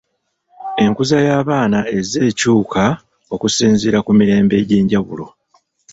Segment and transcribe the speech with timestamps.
[0.83, 2.83] Enkuza y'abaana ezze ekyuka
[3.33, 5.25] okusinziira ku mirembe egy'enjawulo.